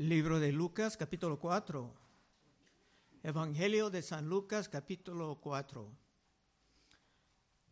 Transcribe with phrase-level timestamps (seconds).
[0.00, 1.94] Libro de Lucas, capítulo 4.
[3.22, 5.92] Evangelio de San Lucas, capítulo 4.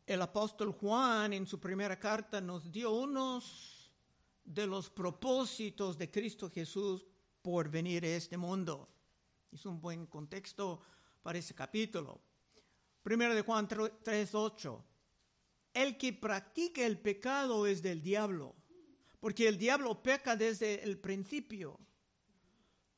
[0.04, 3.90] El apóstol Juan en su primera carta nos dio unos
[4.44, 7.06] de los propósitos de Cristo Jesús
[7.40, 8.90] por venir a este mundo.
[9.51, 10.83] Es un buen contexto
[11.22, 12.21] para ese capítulo.
[13.03, 14.85] Primero de Juan 3:8.
[15.72, 18.55] El que practica el pecado es del diablo,
[19.19, 21.80] porque el diablo peca desde el principio.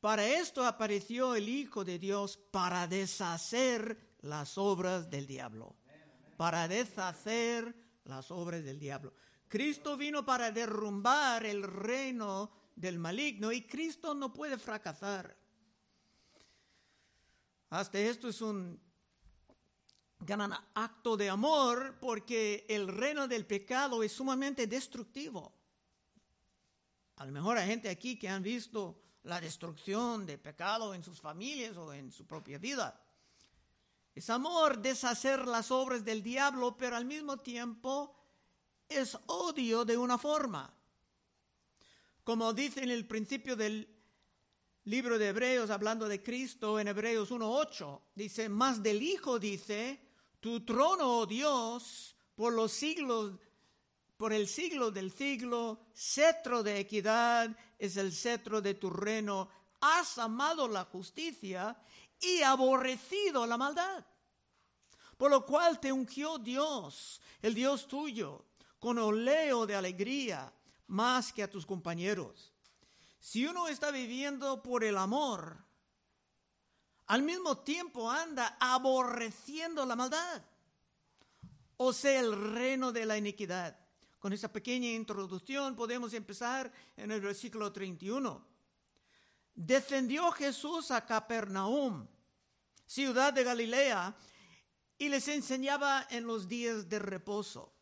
[0.01, 5.77] Para esto apareció el Hijo de Dios para deshacer las obras del diablo.
[6.39, 9.13] Para deshacer las obras del diablo.
[9.47, 15.37] Cristo vino para derrumbar el reino del maligno y Cristo no puede fracasar.
[17.69, 18.81] Hasta esto es un
[20.19, 25.55] gran acto de amor porque el reino del pecado es sumamente destructivo.
[27.17, 31.21] A lo mejor hay gente aquí que han visto la destrucción de pecado en sus
[31.21, 33.01] familias o en su propia vida.
[34.15, 38.17] Es amor deshacer las obras del diablo, pero al mismo tiempo
[38.89, 40.75] es odio de una forma.
[42.25, 43.89] Como dice en el principio del
[44.85, 50.01] libro de Hebreos, hablando de Cristo en Hebreos 1.8, dice, más del Hijo dice,
[50.41, 53.35] tu trono, oh Dios, por los siglos
[54.21, 59.49] por el siglo del siglo, cetro de equidad es el cetro de tu reino.
[59.81, 61.75] Has amado la justicia
[62.21, 64.05] y aborrecido la maldad.
[65.17, 68.45] Por lo cual te ungió Dios, el Dios tuyo,
[68.79, 70.53] con oleo de alegría,
[70.89, 72.53] más que a tus compañeros.
[73.19, 75.65] Si uno está viviendo por el amor,
[77.07, 80.43] al mismo tiempo anda aborreciendo la maldad,
[81.79, 83.81] o sea, el reino de la iniquidad.
[84.21, 88.47] Con esa pequeña introducción podemos empezar en el versículo 31.
[89.55, 92.07] Descendió Jesús a Capernaum,
[92.87, 94.15] ciudad de Galilea,
[94.99, 97.73] y les enseñaba en los días de reposo.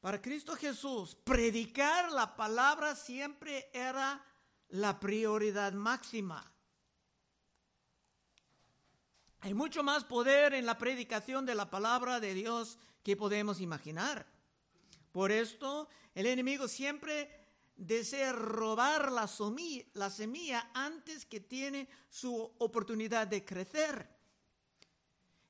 [0.00, 4.26] Para Cristo Jesús, predicar la palabra siempre era
[4.70, 6.52] la prioridad máxima.
[9.38, 14.31] Hay mucho más poder en la predicación de la palabra de Dios que podemos imaginar.
[15.12, 17.30] Por esto, el enemigo siempre
[17.76, 24.08] desea robar la semilla, la semilla antes que tiene su oportunidad de crecer.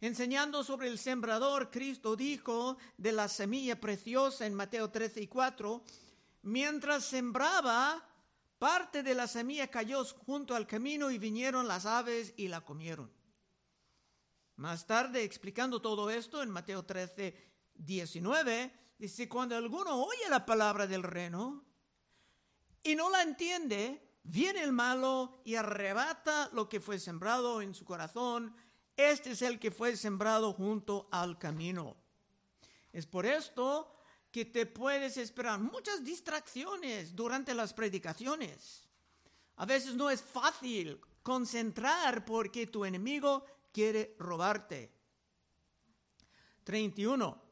[0.01, 5.83] Enseñando sobre el sembrador, Cristo dijo de la semilla preciosa en Mateo 13 y 4,
[6.43, 8.05] mientras sembraba,
[8.59, 13.13] parte de la semilla cayó junto al camino y vinieron las aves y la comieron.
[14.57, 17.35] Más tarde, explicando todo esto en Mateo 13,
[17.75, 21.65] 19, Dice, cuando alguno oye la palabra del reino
[22.83, 27.85] y no la entiende, viene el malo y arrebata lo que fue sembrado en su
[27.85, 28.55] corazón.
[28.97, 31.97] Este es el que fue sembrado junto al camino.
[32.93, 33.97] Es por esto
[34.31, 38.89] que te puedes esperar muchas distracciones durante las predicaciones.
[39.57, 44.93] A veces no es fácil concentrar porque tu enemigo quiere robarte.
[46.65, 47.52] 31.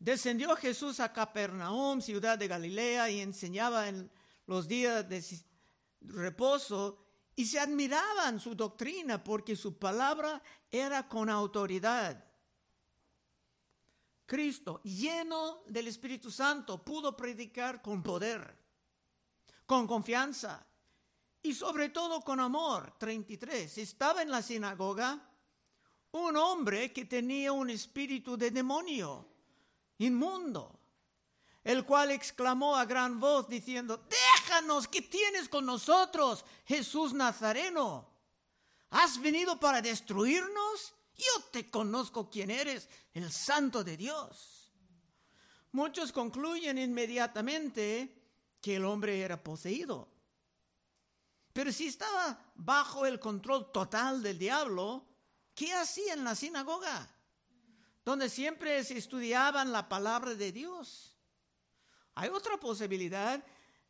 [0.00, 4.10] Descendió Jesús a Capernaum, ciudad de Galilea, y enseñaba en
[4.46, 5.22] los días de
[6.00, 7.04] reposo,
[7.36, 12.24] y se admiraban su doctrina porque su palabra era con autoridad.
[14.24, 18.56] Cristo, lleno del Espíritu Santo, pudo predicar con poder,
[19.66, 20.66] con confianza
[21.42, 22.94] y sobre todo con amor.
[22.96, 23.76] 33.
[23.76, 25.28] Estaba en la sinagoga
[26.12, 29.26] un hombre que tenía un espíritu de demonio
[30.00, 30.80] inmundo,
[31.62, 38.08] el cual exclamó a gran voz diciendo, déjanos, ¿qué tienes con nosotros, Jesús Nazareno?
[38.90, 40.94] ¿Has venido para destruirnos?
[41.14, 44.72] Yo te conozco quién eres, el santo de Dios.
[45.72, 48.16] Muchos concluyen inmediatamente
[48.60, 50.08] que el hombre era poseído.
[51.52, 55.04] Pero si estaba bajo el control total del diablo,
[55.54, 57.08] ¿qué hacía en la sinagoga?
[58.04, 61.16] Donde siempre se estudiaban la palabra de Dios.
[62.14, 63.42] Hay otra posibilidad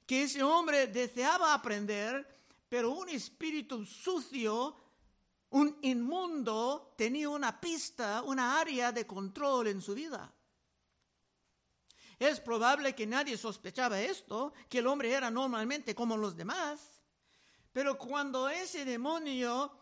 [0.07, 2.27] que ese hombre deseaba aprender,
[2.69, 4.77] pero un espíritu sucio,
[5.51, 10.33] un inmundo, tenía una pista, una área de control en su vida.
[12.19, 17.03] Es probable que nadie sospechaba esto, que el hombre era normalmente como los demás,
[17.73, 19.73] pero cuando ese demonio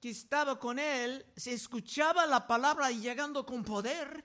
[0.00, 4.24] que estaba con él, se escuchaba la palabra llegando con poder,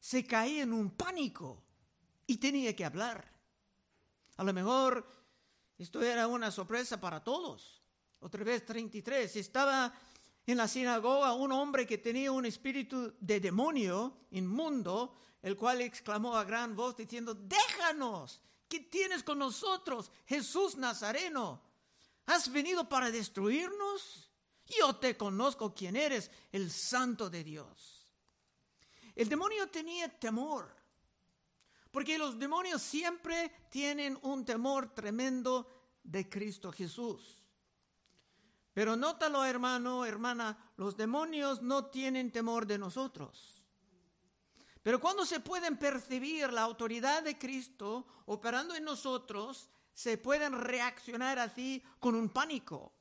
[0.00, 1.62] se caía en un pánico
[2.26, 3.32] y tenía que hablar.
[4.36, 5.18] A lo mejor
[5.78, 7.80] Esto era una sorpresa para todos.
[8.20, 9.36] Otra vez 33.
[9.36, 9.94] Estaba
[10.44, 16.36] en la sinagoga un hombre que tenía un espíritu de demonio inmundo, el cual exclamó
[16.36, 21.62] a gran voz diciendo, déjanos, ¿qué tienes con nosotros, Jesús Nazareno?
[22.26, 24.27] ¿Has venido para destruirnos?
[24.68, 28.06] Yo te conozco quién eres, el santo de Dios.
[29.14, 30.74] El demonio tenía temor,
[31.90, 35.66] porque los demonios siempre tienen un temor tremendo
[36.02, 37.42] de Cristo Jesús.
[38.74, 43.64] Pero nótalo, hermano, hermana, los demonios no tienen temor de nosotros.
[44.82, 51.40] Pero cuando se pueden percibir la autoridad de Cristo operando en nosotros, se pueden reaccionar
[51.40, 52.92] así con un pánico.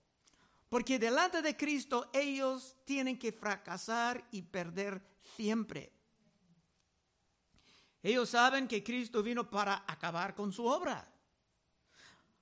[0.69, 5.01] Porque delante de Cristo ellos tienen que fracasar y perder
[5.35, 5.93] siempre.
[8.03, 11.09] Ellos saben que Cristo vino para acabar con su obra,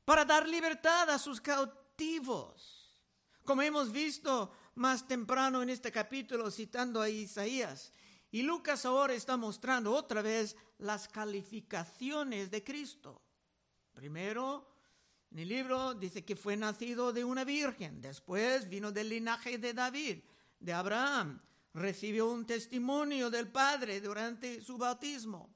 [0.04, 3.02] para dar libertad a sus cautivos.
[3.44, 7.92] Como hemos visto más temprano en este capítulo citando a Isaías,
[8.32, 13.22] y Lucas ahora está mostrando otra vez las calificaciones de Cristo.
[13.94, 14.75] Primero,
[15.36, 19.74] en el libro dice que fue nacido de una virgen, después vino del linaje de
[19.74, 20.20] David,
[20.62, 21.42] de Abraham,
[21.74, 25.54] recibió un testimonio del Padre durante su bautismo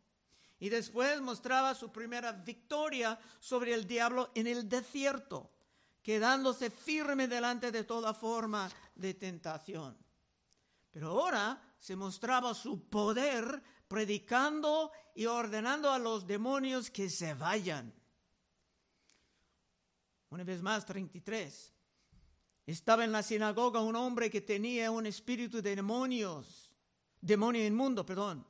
[0.59, 5.49] y después mostraba su primera victoria sobre el diablo en el desierto,
[6.03, 9.97] quedándose firme delante de toda forma de tentación.
[10.91, 17.97] Pero ahora se mostraba su poder predicando y ordenando a los demonios que se vayan.
[20.29, 21.73] Una vez más, 33.
[22.67, 26.71] Estaba en la sinagoga un hombre que tenía un espíritu de demonios,
[27.19, 28.45] demonio inmundo, perdón.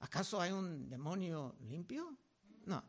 [0.00, 2.16] ¿Acaso hay un demonio limpio?
[2.64, 2.82] No.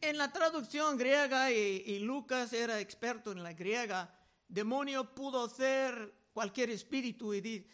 [0.00, 4.12] En la traducción griega, y, Lucas era experto en la griega,
[4.48, 7.66] demonio pudo ser cualquier espíritu y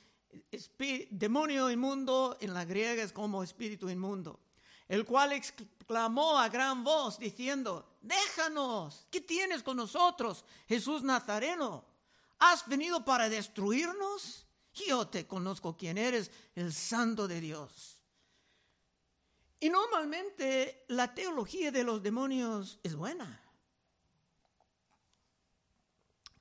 [1.11, 4.38] demonio inmundo en la griega es como espíritu inmundo,
[4.88, 11.85] el cual exclamó a gran voz diciendo, déjanos, ¿qué tienes con nosotros, Jesús Nazareno?
[12.38, 14.47] ¿Has venido para destruirnos?
[14.73, 17.99] Yo te conozco quién eres, el santo de Dios.
[19.59, 23.43] Y normalmente la teología de los demonios es buena.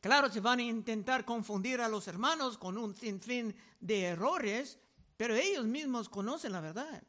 [0.02, 4.78] Claro, se van a intentar confundir a los hermanos con un sinfín de errores,
[5.18, 7.02] pero ellos mismos conocen la verdad.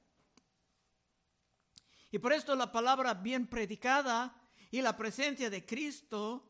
[2.17, 4.35] Y por esto la palabra bien predicada
[4.71, 6.49] y la presencia de Cristo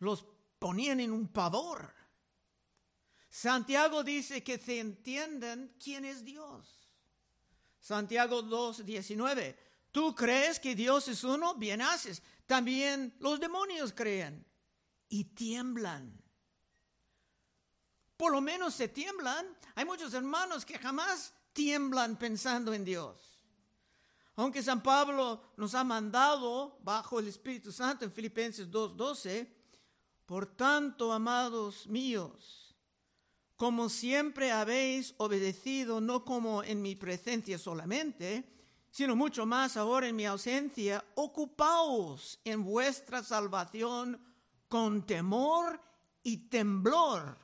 [0.00, 0.26] los
[0.58, 1.94] ponían en un pavor.
[3.30, 6.90] Santiago dice que se entienden quién es Dios.
[7.80, 9.58] Santiago 2, 19.
[9.90, 12.22] Tú crees que Dios es uno, bien haces.
[12.44, 14.44] También los demonios creen
[15.08, 16.22] y tiemblan.
[18.18, 19.56] Por lo menos se tiemblan.
[19.74, 23.33] Hay muchos hermanos que jamás tiemblan pensando en Dios.
[24.36, 29.48] Aunque San Pablo nos ha mandado bajo el Espíritu Santo en Filipenses 2:12,
[30.26, 32.74] por tanto, amados míos,
[33.56, 38.50] como siempre habéis obedecido, no como en mi presencia solamente,
[38.90, 44.20] sino mucho más ahora en mi ausencia, ocupaos en vuestra salvación
[44.68, 45.80] con temor
[46.22, 47.36] y temblor,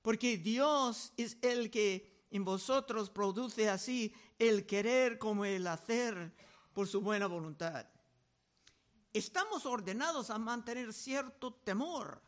[0.00, 4.14] porque Dios es el que en vosotros produce así
[4.48, 6.32] el querer como el hacer
[6.72, 7.86] por su buena voluntad.
[9.12, 12.20] Estamos ordenados a mantener cierto temor,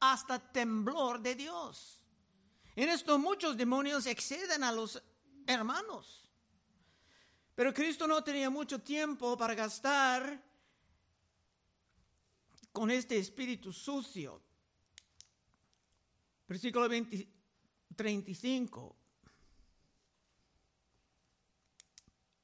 [0.00, 2.02] hasta temblor de Dios.
[2.74, 5.02] En esto muchos demonios exceden a los
[5.46, 6.30] hermanos.
[7.54, 10.42] Pero Cristo no tenía mucho tiempo para gastar
[12.70, 14.42] con este espíritu sucio.
[16.46, 16.86] Versículo
[17.96, 18.96] 35.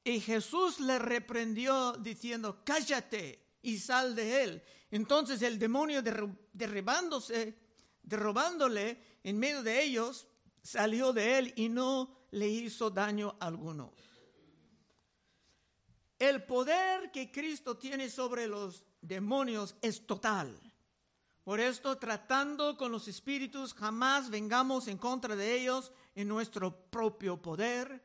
[0.03, 4.63] Y Jesús le reprendió diciendo, cállate y sal de él.
[4.91, 7.57] Entonces el demonio derribándose,
[8.03, 10.27] derrobándole en medio de ellos,
[10.61, 13.93] salió de él y no le hizo daño alguno.
[16.19, 20.57] El poder que Cristo tiene sobre los demonios es total.
[21.43, 27.41] Por esto, tratando con los espíritus, jamás vengamos en contra de ellos en nuestro propio
[27.41, 28.01] poder,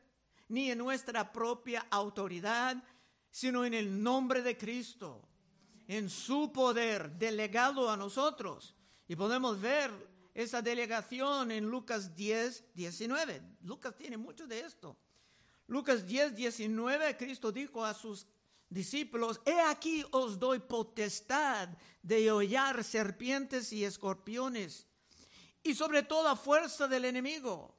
[0.49, 2.83] ni en nuestra propia autoridad,
[3.31, 5.27] sino en el nombre de Cristo,
[5.87, 8.75] en su poder delegado a nosotros.
[9.07, 9.91] Y podemos ver
[10.33, 13.41] esa delegación en Lucas 10, 19.
[13.61, 14.97] Lucas tiene mucho de esto.
[15.67, 18.25] Lucas 10, 19, Cristo dijo a sus
[18.69, 21.69] discípulos, he aquí os doy potestad
[22.01, 24.87] de hollar serpientes y escorpiones,
[25.61, 27.75] y sobre toda fuerza del enemigo,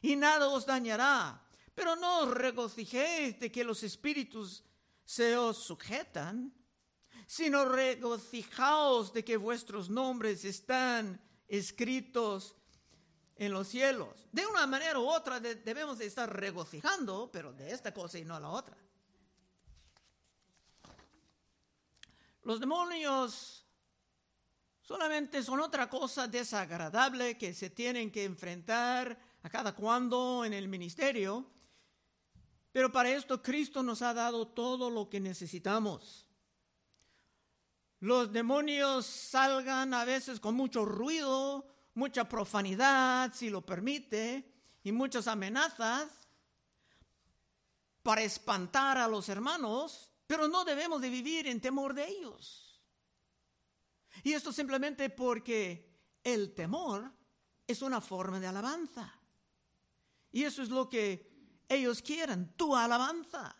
[0.00, 1.42] y nada os dañará.
[1.74, 4.62] Pero no os regocijéis de que los espíritus
[5.04, 6.52] se os sujetan,
[7.26, 12.56] sino regocijaos de que vuestros nombres están escritos
[13.36, 14.28] en los cielos.
[14.30, 18.38] De una manera u otra debemos de estar regocijando, pero de esta cosa y no
[18.38, 18.76] la otra.
[22.44, 23.64] Los demonios
[24.80, 30.68] solamente son otra cosa desagradable que se tienen que enfrentar a cada cuando en el
[30.68, 31.46] ministerio,
[32.72, 36.26] pero para esto Cristo nos ha dado todo lo que necesitamos.
[38.00, 44.50] Los demonios salgan a veces con mucho ruido, mucha profanidad, si lo permite,
[44.82, 46.08] y muchas amenazas
[48.02, 52.80] para espantar a los hermanos, pero no debemos de vivir en temor de ellos.
[54.24, 55.88] Y esto simplemente porque
[56.24, 57.12] el temor
[57.66, 59.18] es una forma de alabanza.
[60.32, 61.31] Y eso es lo que
[61.68, 63.56] ellos quieren, tu alabanza.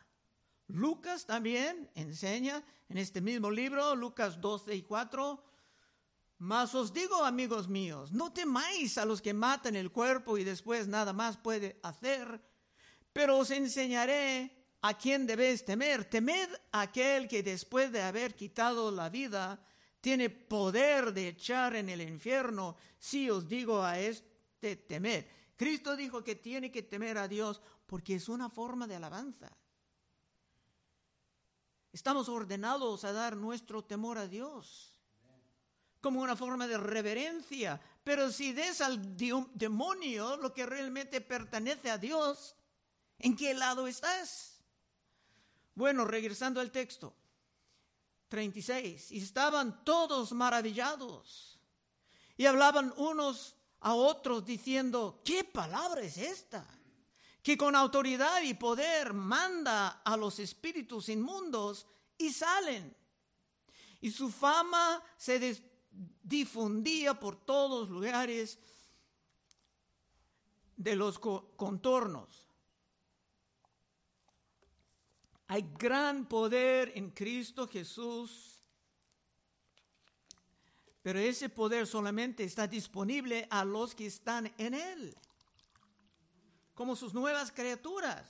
[0.69, 5.45] Lucas también enseña en este mismo libro, Lucas 12 y 4,
[6.39, 10.89] mas os digo, amigos míos, no temáis a los que matan el cuerpo y después
[10.89, 12.43] nada más puede hacer,
[13.13, 16.05] pero os enseñaré a quién debéis temer.
[16.05, 19.65] Temed a aquel que después de haber quitado la vida
[20.01, 22.77] tiene poder de echar en el infierno.
[22.99, 25.25] Si os digo a este temed.
[25.57, 29.55] Cristo dijo que tiene que temer a Dios porque es una forma de alabanza.
[31.93, 34.99] Estamos ordenados a dar nuestro temor a Dios
[36.01, 37.79] como una forma de reverencia.
[38.03, 42.57] Pero si des al demonio lo que realmente pertenece a Dios,
[43.19, 44.65] ¿en qué lado estás?
[45.75, 47.15] Bueno, regresando al texto.
[48.29, 49.13] 36.
[49.13, 51.61] Y estaban todos maravillados.
[52.39, 56.67] Y hablaban unos a otros diciendo, ¿qué palabra es esta?
[57.43, 62.97] Que con autoridad y poder manda a los espíritus inmundos y salen.
[64.01, 65.61] Y su fama se
[66.23, 68.59] difundía por todos lugares
[70.77, 72.47] de los contornos.
[75.49, 78.59] Hay gran poder en Cristo Jesús,
[81.03, 85.15] pero ese poder solamente está disponible a los que están en Él,
[86.83, 88.27] como sus nuevas criaturas.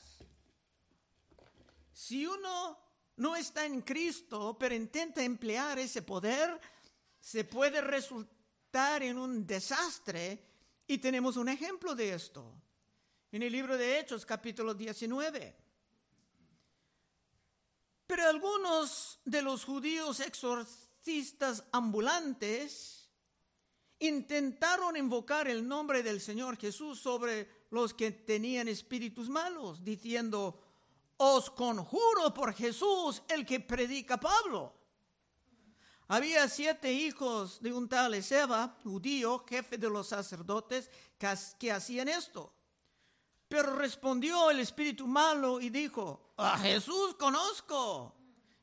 [1.90, 2.78] Si uno
[3.16, 6.60] no está en Cristo, pero intenta emplear ese poder,
[7.18, 10.44] se puede resultar en un desastre
[10.86, 12.52] y tenemos un ejemplo de esto.
[13.30, 15.56] En el libro de Hechos, capítulo 19.
[18.06, 23.08] Pero algunos de los judíos exorcistas ambulantes
[24.00, 30.60] intentaron invocar el nombre del Señor Jesús sobre los que tenían espíritus malos, diciendo,
[31.16, 34.74] os conjuro por Jesús el que predica Pablo.
[36.08, 40.90] Había siete hijos de un tal Ezeba, judío, jefe de los sacerdotes,
[41.58, 42.52] que hacían esto.
[43.48, 48.14] Pero respondió el espíritu malo y dijo, a Jesús conozco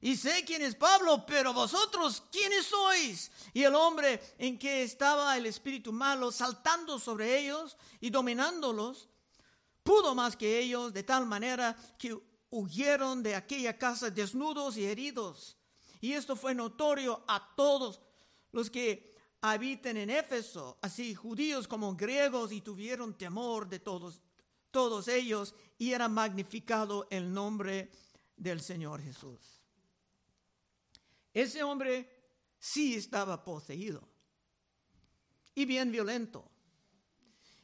[0.01, 3.31] y sé quién es Pablo, pero vosotros, ¿quiénes sois?
[3.53, 9.09] Y el hombre en que estaba el espíritu malo saltando sobre ellos y dominándolos,
[9.83, 12.17] pudo más que ellos de tal manera que
[12.49, 15.57] huyeron de aquella casa desnudos y heridos.
[15.99, 17.99] Y esto fue notorio a todos
[18.51, 24.21] los que habitan en Éfeso, así judíos como griegos, y tuvieron temor de todos
[24.71, 27.89] todos ellos y era magnificado el nombre
[28.37, 29.58] del Señor Jesús.
[31.41, 32.09] Ese hombre
[32.59, 34.05] sí estaba poseído
[35.55, 36.43] y bien violento.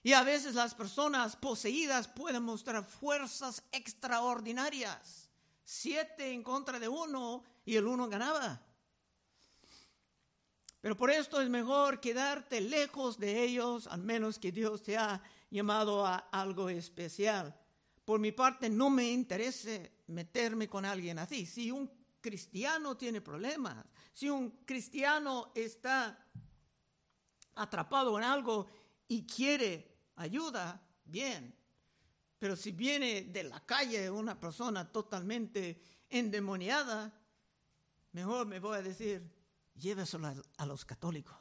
[0.02, 5.30] Y a veces las personas poseídas pueden mostrar fuerzas extraordinarias.
[5.66, 8.62] Siete en contra de uno y el uno ganaba.
[10.80, 15.22] Pero por esto es mejor quedarte lejos de ellos, al menos que Dios te ha
[15.50, 17.60] llamado a algo especial.
[18.06, 21.46] Por mi parte, no me interesa meterme con alguien así.
[21.46, 26.28] Si un cristiano tiene problemas, si un cristiano está
[27.54, 28.66] atrapado en algo
[29.08, 31.56] y quiere ayuda, bien.
[32.40, 35.80] Pero si viene de la calle una persona totalmente
[36.10, 37.14] endemoniada,
[38.14, 39.22] mejor me voy a decir,
[39.76, 41.38] lléveselo a los católicos.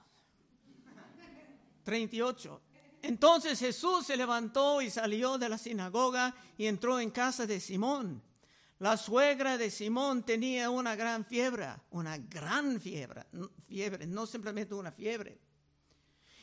[1.82, 2.60] 38.
[3.00, 8.22] Entonces Jesús se levantó y salió de la sinagoga y entró en casa de Simón.
[8.78, 13.24] La suegra de Simón tenía una gran fiebre, una gran fiebre,
[13.66, 15.38] fiebre, no simplemente una fiebre.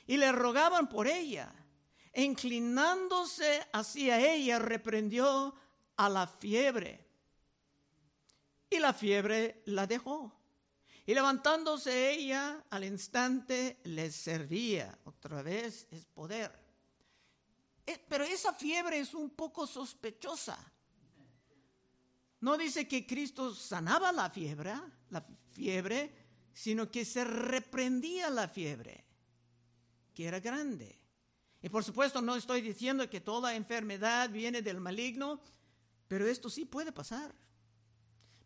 [0.07, 1.53] Y le rogaban por ella.
[2.13, 5.55] Inclinándose hacia ella, reprendió
[5.97, 7.07] a la fiebre.
[8.69, 10.33] Y la fiebre la dejó.
[11.05, 14.97] Y levantándose ella, al instante le servía.
[15.03, 16.51] Otra vez es poder.
[17.85, 20.70] Eh, pero esa fiebre es un poco sospechosa.
[22.41, 24.73] No dice que Cristo sanaba la fiebre,
[25.11, 26.11] la fiebre,
[26.53, 29.05] sino que se reprendía la fiebre,
[30.13, 30.99] que era grande.
[31.61, 35.39] Y por supuesto no estoy diciendo que toda enfermedad viene del maligno,
[36.07, 37.33] pero esto sí puede pasar.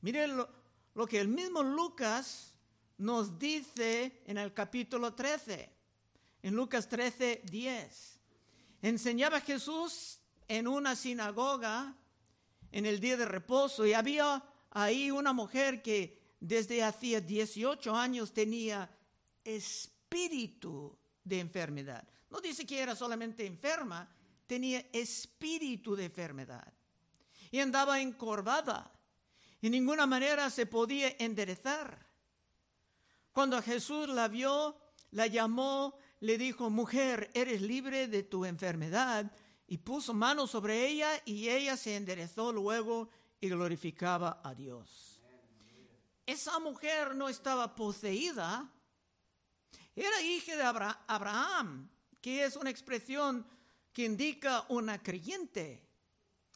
[0.01, 0.49] Miren lo,
[0.93, 2.53] lo que el mismo Lucas
[2.97, 5.69] nos dice en el capítulo 13,
[6.43, 8.19] en Lucas 13, 10.
[8.81, 11.95] Enseñaba Jesús en una sinagoga
[12.75, 18.33] en el día de reposo y había ahí una mujer que desde hacía 18 años
[18.33, 18.89] tenía
[19.45, 22.05] espíritu de enfermedad.
[22.29, 24.13] No dice que era solamente enferma,
[24.45, 26.73] tenía espíritu de enfermedad.
[27.49, 28.91] Y andaba encorvada.
[29.61, 32.05] Y ninguna manera se podía enderezar.
[33.31, 34.75] Cuando Jesús la vio,
[35.11, 39.31] la llamó, le dijo, mujer, eres libre de tu enfermedad
[39.67, 45.19] y puso manos sobre ella y ella se enderezó luego y glorificaba a Dios.
[46.25, 48.71] Esa mujer no estaba poseída,
[49.95, 50.63] era hija de
[51.07, 51.89] Abraham,
[52.21, 53.45] que es una expresión
[53.93, 55.81] que indica una creyente.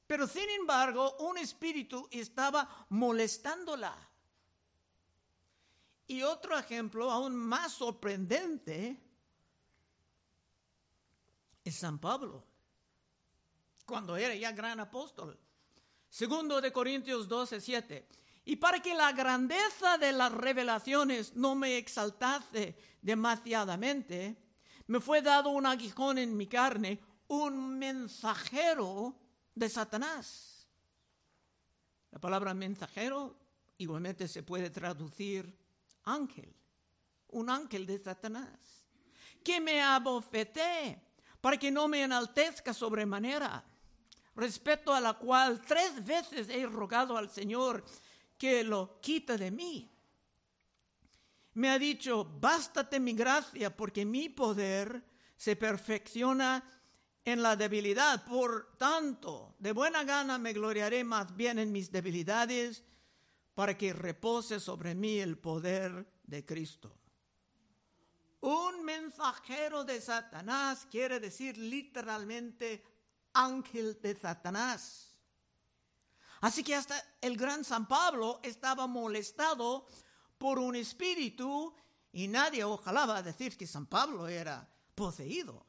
[0.08, 3.96] Pero sin embargo, un espíritu estaba molestándola.
[6.08, 8.98] Y otro ejemplo aún más sorprendente
[11.64, 12.49] es San Pablo
[13.90, 15.38] cuando era ya gran apóstol.
[16.08, 18.08] Segundo de Corintios 12, 7.
[18.46, 24.38] Y para que la grandeza de las revelaciones no me exaltase demasiadamente,
[24.88, 29.16] me fue dado un aguijón en mi carne, un mensajero
[29.54, 30.68] de Satanás.
[32.12, 33.38] La palabra mensajero
[33.78, 35.56] igualmente se puede traducir
[36.04, 36.54] ángel,
[37.28, 38.88] un ángel de Satanás,
[39.44, 41.02] que me abofeté
[41.40, 43.64] para que no me enaltezca sobremanera
[44.36, 47.84] respecto a la cual tres veces he rogado al Señor
[48.38, 49.92] que lo quite de mí.
[51.54, 55.04] Me ha dicho, bástate mi gracia porque mi poder
[55.36, 56.64] se perfecciona
[57.26, 58.24] en la debilidad.
[58.26, 62.84] Por tanto, de buena gana me gloriaré más bien en mis debilidades
[63.54, 66.96] para que repose sobre mí el poder de Cristo.
[68.42, 72.84] Un mensajero de Satanás quiere decir literalmente
[73.34, 75.10] ángel de Satanás.
[76.42, 79.88] Así que hasta el gran San Pablo estaba molestado
[80.38, 81.74] por un espíritu
[82.12, 85.66] y nadie ojalá va a decir que San Pablo era poseído.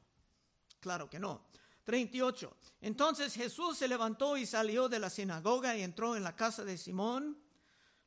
[0.79, 1.51] Claro que no.
[1.85, 2.57] 38.
[2.83, 6.79] Entonces Jesús se levantó y salió de la sinagoga y entró en la casa de
[6.79, 7.43] Simón.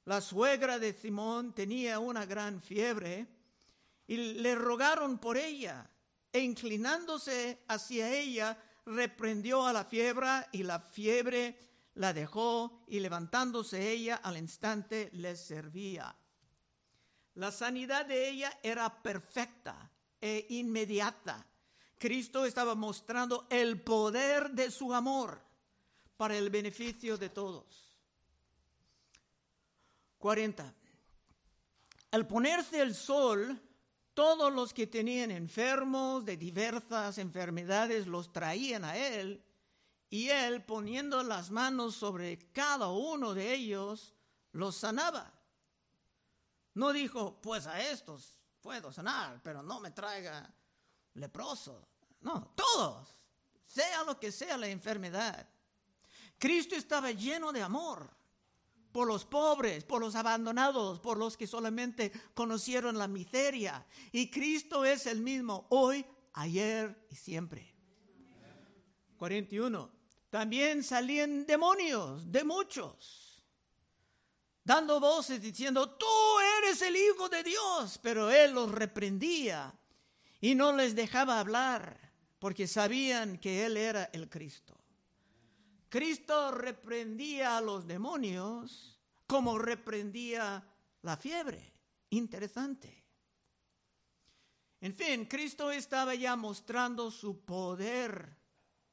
[0.06, 3.28] La suegra de Simón tenía una gran fiebre
[4.08, 5.90] y le rogaron por ella
[6.32, 11.58] e inclinándose hacia ella reprendió a la fiebre y la fiebre
[11.96, 16.16] la dejó y levantándose ella al instante le servía.
[17.36, 19.92] La sanidad de ella era perfecta
[20.22, 21.46] e inmediata.
[21.98, 25.42] Cristo estaba mostrando el poder de su amor
[26.18, 27.94] para el beneficio de todos.
[30.18, 30.74] 40.
[32.12, 33.60] Al ponerse el sol,
[34.14, 39.44] todos los que tenían enfermos de diversas enfermedades los traían a él
[40.10, 44.14] y él poniendo las manos sobre cada uno de ellos
[44.52, 45.34] los sanaba.
[46.76, 50.52] No dijo, pues a estos puedo sanar, pero no me traiga
[51.16, 51.88] leproso.
[52.22, 53.16] No, todos,
[53.66, 55.48] sea lo que sea la enfermedad.
[56.38, 58.10] Cristo estaba lleno de amor
[58.94, 63.86] por los pobres, por los abandonados, por los que solamente conocieron la miseria.
[64.12, 67.74] Y Cristo es el mismo hoy, ayer y siempre.
[69.18, 69.92] 41.
[70.30, 73.44] También salían demonios de muchos,
[74.64, 76.06] dando voces diciendo, tú
[76.60, 79.74] eres el Hijo de Dios, pero Él los reprendía
[80.40, 82.00] y no les dejaba hablar
[82.38, 84.83] porque sabían que Él era el Cristo.
[85.94, 90.68] Cristo reprendía a los demonios como reprendía
[91.04, 91.72] la fiebre.
[92.10, 93.06] Interesante.
[94.82, 98.36] En fin, Cristo estaba ya mostrando su poder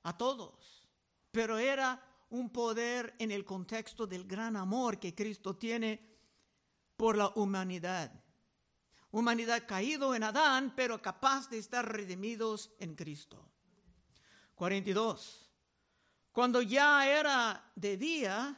[0.02, 0.86] a todos,
[1.30, 6.06] pero era un poder en el contexto del gran amor que Cristo tiene
[6.98, 8.12] por la humanidad.
[9.10, 13.50] Humanidad caído en Adán, pero capaz de estar redimidos en Cristo.
[14.54, 15.39] 42.
[16.40, 18.56] Cuando ya era de día,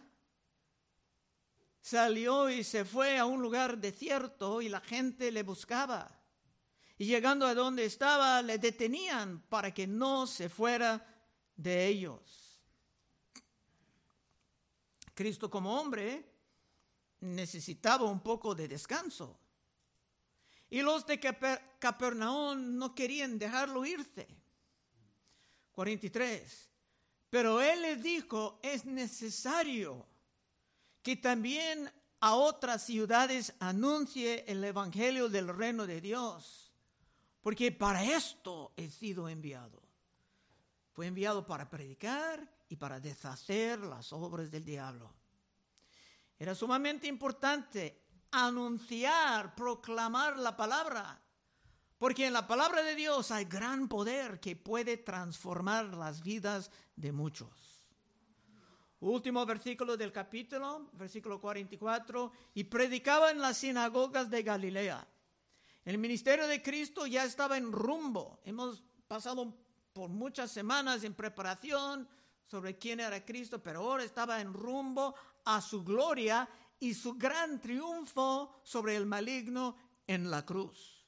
[1.81, 6.09] salió y se fue a un lugar desierto y la gente le buscaba.
[6.97, 11.05] Y llegando a donde estaba, le detenían para que no se fuera
[11.57, 12.63] de ellos.
[15.13, 16.25] Cristo como hombre
[17.19, 19.41] necesitaba un poco de descanso.
[20.71, 21.19] Y los de
[21.81, 24.29] Capernaum no querían dejarlo irse.
[25.73, 26.72] 43.
[27.33, 30.05] Pero él les dijo, es necesario
[31.03, 31.91] que también
[32.21, 36.71] a otras ciudades anuncie el Evangelio del reino de Dios,
[37.41, 39.83] porque para esto he sido enviado.
[40.93, 45.11] Fue enviado para predicar y para deshacer las obras del diablo.
[46.39, 47.99] Era sumamente importante
[48.31, 51.19] anunciar, proclamar la palabra,
[52.03, 57.13] porque en la palabra de Dios hay gran poder que puede transformar las vidas de
[57.13, 57.81] muchos.
[58.99, 65.07] Último versículo del capítulo, versículo 44, y predicaba en las sinagogas de Galilea.
[65.85, 68.41] El ministerio de Cristo ya estaba en rumbo.
[68.45, 69.55] Hemos pasado
[69.93, 72.09] por muchas semanas en preparación
[72.45, 76.49] sobre quién era Cristo, pero ahora estaba en rumbo a su gloria
[76.81, 79.77] y su gran triunfo sobre el maligno
[80.09, 81.02] en la cruz.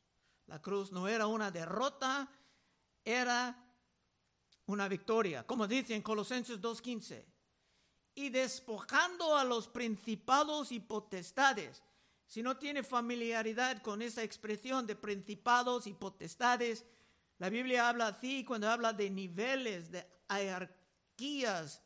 [0.46, 2.30] La cruz no era una derrota,
[3.04, 3.56] era
[4.66, 7.24] una victoria, como dice en Colosenses 2.15.
[8.16, 11.82] Y despojando a los principados y potestades.
[12.26, 16.84] Si no tiene familiaridad con esa expresión de principados y potestades,
[17.38, 21.82] la Biblia habla así cuando habla de niveles, de jerarquías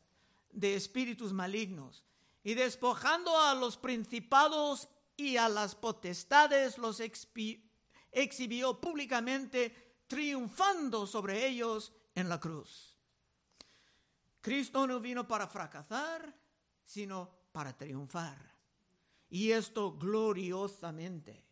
[0.51, 2.03] de espíritus malignos
[2.43, 6.99] y despojando a los principados y a las potestades, los
[8.11, 12.97] exhibió públicamente, triunfando sobre ellos en la cruz.
[14.41, 16.33] Cristo no vino para fracasar,
[16.83, 18.37] sino para triunfar.
[19.29, 21.45] Y esto gloriosamente.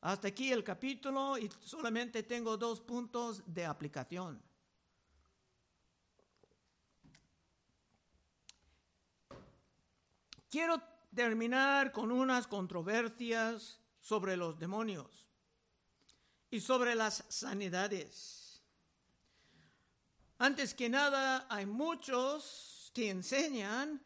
[0.00, 4.42] Hasta aquí el capítulo y solamente tengo dos puntos de aplicación.
[10.50, 10.82] Quiero
[11.14, 15.27] terminar con unas controversias sobre los demonios
[16.50, 18.62] y sobre las sanidades.
[20.38, 24.02] Antes que nada, hay muchos que enseñan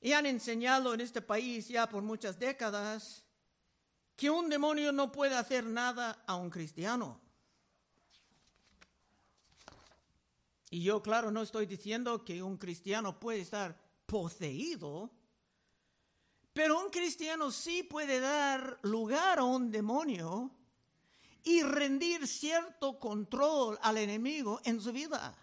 [0.00, 3.24] y han enseñado en este país ya por muchas décadas
[4.16, 7.20] que un demonio no puede hacer nada a un cristiano.
[10.70, 15.10] Y yo, claro, no estoy diciendo que un cristiano puede estar poseído,
[16.52, 20.50] pero un cristiano sí puede dar lugar a un demonio
[21.44, 25.36] y rendir cierto control al enemigo en su vida.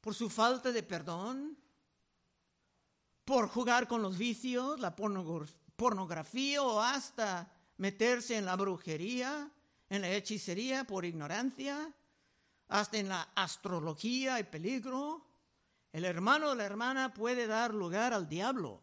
[0.00, 1.58] Por su falta de perdón,
[3.24, 9.50] por jugar con los vicios, la pornografía o hasta meterse en la brujería,
[9.88, 11.92] en la hechicería por ignorancia,
[12.68, 15.26] hasta en la astrología y peligro.
[15.92, 18.82] El hermano o la hermana puede dar lugar al diablo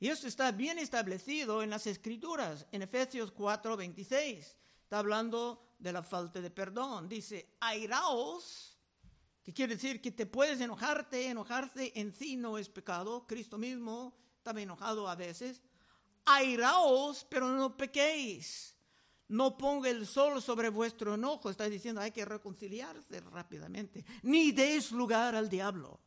[0.00, 4.56] y esto está bien establecido en las escrituras, en Efesios 4, 26.
[4.84, 7.08] Está hablando de la falta de perdón.
[7.08, 8.78] Dice, airaos,
[9.42, 13.26] que quiere decir que te puedes enojarte, enojarse en sí no es pecado.
[13.26, 15.62] Cristo mismo estaba enojado a veces.
[16.26, 18.74] Airaos, pero no pequéis.
[19.28, 21.50] No ponga el sol sobre vuestro enojo.
[21.50, 24.04] Está diciendo, hay que reconciliarse rápidamente.
[24.22, 26.00] Ni des lugar al diablo.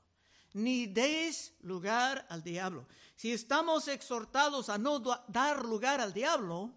[0.54, 2.88] Ni des lugar al diablo.
[3.21, 6.73] Si estamos exhortados a no dar lugar al diablo,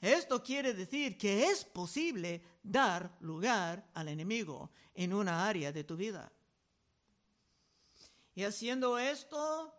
[0.00, 5.94] esto quiere decir que es posible dar lugar al enemigo en una área de tu
[5.94, 6.32] vida.
[8.34, 9.74] Y haciendo esto,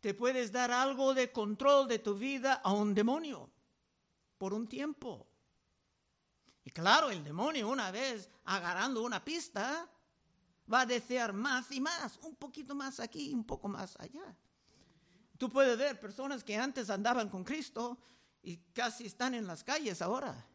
[0.00, 3.48] te puedes dar algo de control de tu vida a un demonio
[4.38, 5.24] por un tiempo.
[6.64, 9.88] Y claro, el demonio una vez agarrando una pista
[10.68, 14.36] va a desear más y más, un poquito más aquí, un poco más allá.
[15.38, 17.98] Tú puedes ver personas que antes andaban con Cristo
[18.42, 20.46] y casi están en las calles ahora.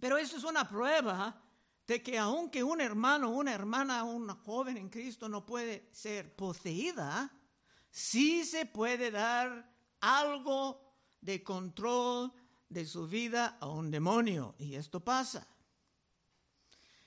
[0.00, 1.42] Pero eso es una prueba
[1.86, 7.32] de que aunque un hermano, una hermana, una joven en Cristo no puede ser poseída,
[7.90, 10.80] sí se puede dar algo
[11.20, 12.32] de control
[12.68, 14.54] de su vida a un demonio.
[14.58, 15.46] Y esto pasa.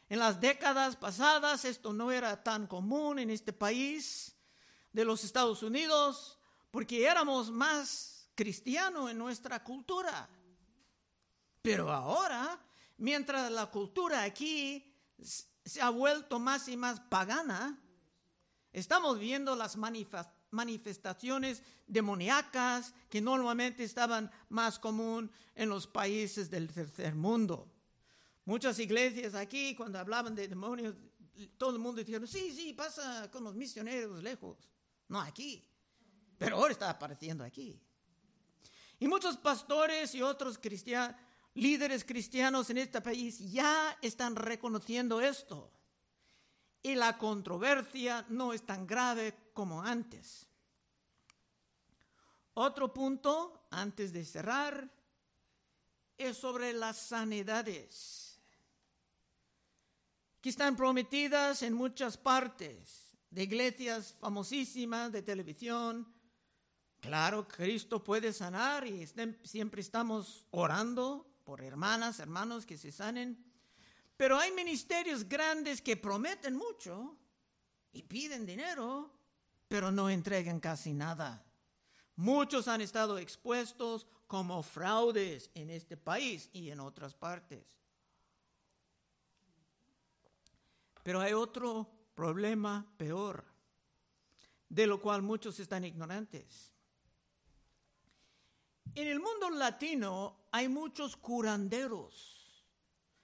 [0.09, 4.35] En las décadas pasadas esto no era tan común en este país
[4.91, 6.37] de los Estados Unidos
[6.71, 10.29] porque éramos más cristianos en nuestra cultura.
[11.61, 12.59] Pero ahora,
[12.97, 17.79] mientras la cultura aquí se ha vuelto más y más pagana,
[18.71, 19.77] estamos viendo las
[20.49, 27.71] manifestaciones demoníacas que normalmente estaban más común en los países del tercer mundo.
[28.45, 30.95] Muchas iglesias aquí, cuando hablaban de demonios,
[31.57, 34.57] todo el mundo decía, sí, sí, pasa con los misioneros lejos,
[35.11, 35.63] no aquí.
[36.37, 37.79] Pero ahora está apareciendo aquí.
[38.97, 40.59] Y muchos pastores y otros
[41.53, 45.69] líderes cristianos en este país ya están reconociendo esto.
[46.81, 50.47] Y la controversia no es tan grave como antes.
[52.53, 54.89] Otro punto, antes de cerrar,
[56.17, 58.39] es sobre las sanidades
[60.41, 66.05] que están prometidas en muchas partes, de iglesias famosísimas, de televisión.
[66.99, 69.07] Claro, Cristo puede sanar y
[69.43, 73.43] siempre estamos orando por hermanas, hermanos que se sanen.
[74.17, 77.17] Pero hay ministerios grandes que prometen mucho
[77.93, 79.09] y piden dinero,
[79.67, 81.43] pero no entregan casi nada.
[82.17, 87.65] Muchos han estado expuestos como fraudes en este país y en otras partes.
[91.03, 93.45] Pero hay otro problema peor,
[94.69, 96.71] de lo cual muchos están ignorantes.
[98.93, 102.65] En el mundo latino hay muchos curanderos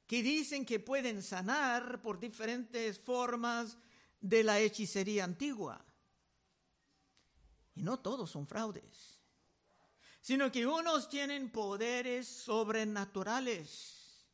[0.05, 3.77] que dicen que pueden sanar por diferentes formas
[4.21, 5.83] de la hechicería antigua.
[7.75, 9.19] Y no todos son fraudes,
[10.21, 14.25] sino que unos tienen poderes sobrenaturales.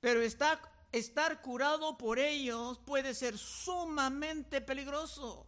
[0.00, 0.60] Pero está
[0.92, 5.46] estar curado por ellos puede ser sumamente peligroso.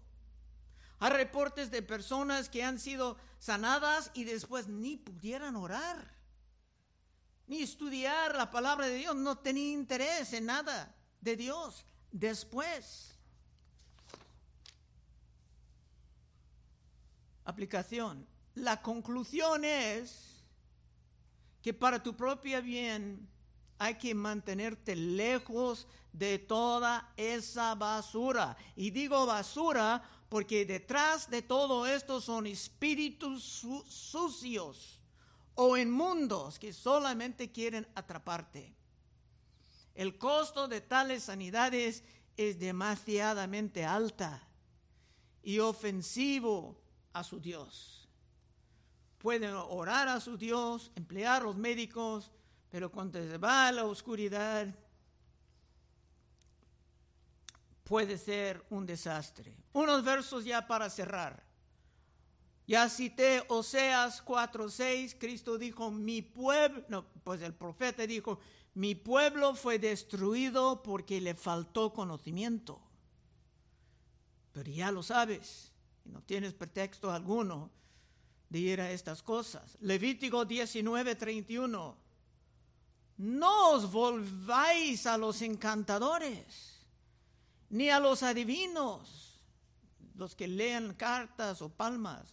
[0.99, 6.15] Hay reportes de personas que han sido sanadas y después ni pudieran orar,
[7.47, 13.17] ni estudiar la palabra de Dios, no tenía interés en nada de Dios después.
[17.45, 18.27] Aplicación.
[18.55, 20.45] La conclusión es
[21.63, 23.27] que para tu propio bien
[23.81, 28.55] hay que mantenerte lejos de toda esa basura.
[28.77, 35.01] Y digo basura porque detrás de todo esto son espíritus sucios
[35.55, 38.75] o inmundos que solamente quieren atraparte.
[39.95, 42.05] El costo de tales sanidades
[42.37, 44.47] es demasiadamente alta
[45.43, 46.79] y ofensivo
[47.15, 48.07] a su Dios.
[49.17, 52.31] Pueden orar a su Dios, emplear los médicos,
[52.71, 54.67] pero cuando se va a la oscuridad,
[57.85, 59.57] puede ser un desastre.
[59.73, 61.43] Unos versos ya para cerrar.
[62.67, 68.39] Ya cité Oseas 4:6, Cristo dijo, mi pueblo, no, pues el profeta dijo,
[68.75, 72.81] mi pueblo fue destruido porque le faltó conocimiento.
[74.53, 75.73] Pero ya lo sabes,
[76.05, 77.71] y no tienes pretexto alguno
[78.49, 79.77] de ir a estas cosas.
[79.81, 81.97] Levítico 19:31
[83.21, 86.81] no os volváis a los encantadores,
[87.69, 89.39] ni a los adivinos,
[90.17, 92.33] los que lean cartas o palmas.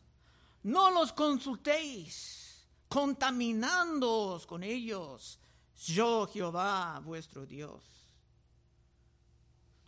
[0.63, 5.39] No los consultéis, contaminándoos con ellos.
[5.88, 7.84] Yo, Jehová, vuestro Dios.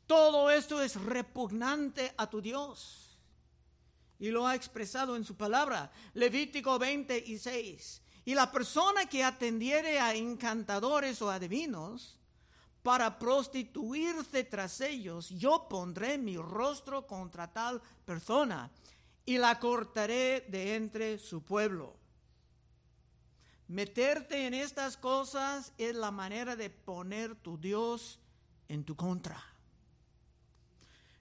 [0.05, 3.17] Todo esto es repugnante a tu Dios.
[4.19, 5.93] Y lo ha expresado en su palabra.
[6.13, 8.01] Levítico 26.
[8.29, 12.15] Y la persona que atendiere a encantadores o adivinos
[12.83, 18.69] para prostituirse tras ellos, yo pondré mi rostro contra tal persona
[19.25, 21.95] y la cortaré de entre su pueblo.
[23.67, 28.19] Meterte en estas cosas es la manera de poner tu Dios
[28.67, 29.43] en tu contra.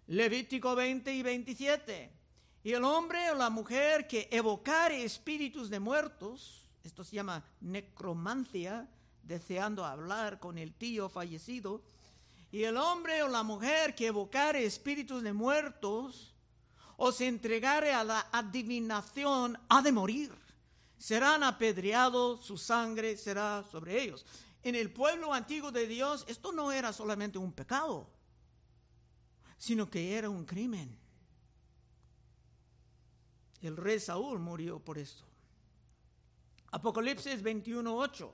[0.09, 2.13] Levítico 20 y 27.
[2.65, 8.89] Y el hombre o la mujer que evocare espíritus de muertos, esto se llama necromancia,
[9.23, 11.83] deseando hablar con el tío fallecido.
[12.51, 16.35] Y el hombre o la mujer que evocare espíritus de muertos
[16.97, 20.35] o se entregare a la adivinación ha de morir.
[20.99, 24.25] Serán apedreados, su sangre será sobre ellos.
[24.63, 28.09] En el pueblo antiguo de Dios esto no era solamente un pecado,
[29.59, 30.99] sino que era un crimen.
[33.61, 35.28] El rey Saúl murió por esto.
[36.71, 38.33] Apocalipsis 21:8.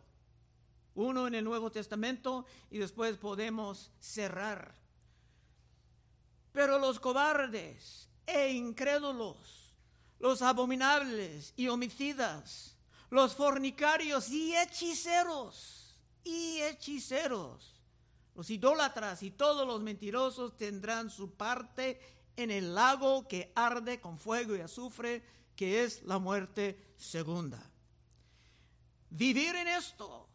[0.96, 4.74] Uno en el Nuevo Testamento y después podemos cerrar.
[6.52, 9.74] Pero los cobardes e incrédulos,
[10.20, 12.76] los abominables y homicidas,
[13.10, 17.74] los fornicarios y hechiceros, y hechiceros,
[18.34, 22.00] los idólatras y todos los mentirosos tendrán su parte
[22.36, 27.73] en el lago que arde con fuego y azufre, que es la muerte segunda.
[29.16, 30.28] Vivir en esto,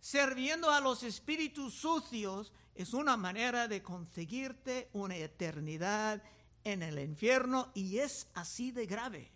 [0.00, 6.22] sirviendo a los espíritus sucios, es una manera de conseguirte una eternidad
[6.62, 9.32] en el infierno y es así de grave.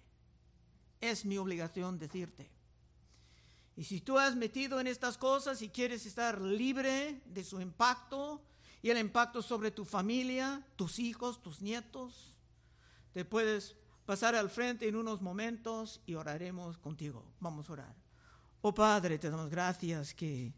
[1.00, 2.50] Es mi obligación decirte.
[3.76, 8.42] Y si tú has metido en estas cosas y quieres estar libre de su impacto
[8.82, 12.34] y el impacto sobre tu familia, tus hijos, tus nietos,
[13.14, 17.24] te puedes pasar al frente en unos momentos y oraremos contigo.
[17.40, 17.99] Vamos a orar.
[18.62, 20.52] Oh Padre, te damos gracias que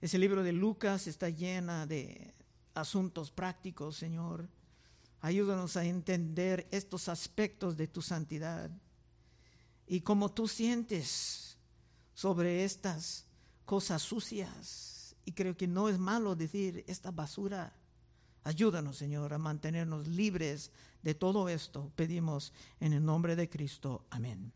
[0.00, 2.32] ese libro de Lucas está llena de
[2.72, 4.48] asuntos prácticos, Señor.
[5.20, 8.70] Ayúdanos a entender estos aspectos de tu santidad
[9.86, 11.58] y cómo tú sientes
[12.14, 13.26] sobre estas
[13.66, 15.14] cosas sucias.
[15.26, 17.74] Y creo que no es malo decir esta basura.
[18.42, 20.70] Ayúdanos, Señor, a mantenernos libres
[21.02, 21.92] de todo esto.
[21.94, 24.06] Pedimos en el nombre de Cristo.
[24.08, 24.50] Amén.